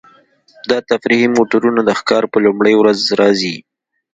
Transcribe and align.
دا 0.69 0.77
تفریحي 0.89 1.27
موټرونه 1.37 1.81
د 1.83 1.89
ښکار 1.99 2.23
په 2.31 2.37
لومړۍ 2.45 2.73
ورځ 2.77 2.99
راځي 3.19 3.55